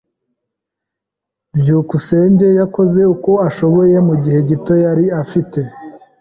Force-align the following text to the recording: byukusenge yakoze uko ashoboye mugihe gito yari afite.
byukusenge 1.59 2.47
yakoze 2.59 3.01
uko 3.13 3.31
ashoboye 3.47 3.95
mugihe 4.07 4.39
gito 4.49 4.73
yari 4.85 5.05
afite. 5.21 5.59